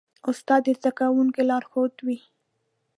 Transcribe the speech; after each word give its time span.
استاد 0.29 0.61
د 0.65 0.67
زدهکوونکو 0.77 1.41
لارښود 1.49 1.93
وي. 2.05 2.19